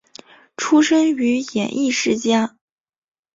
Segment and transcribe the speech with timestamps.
[0.57, 2.57] 出身于演艺世家。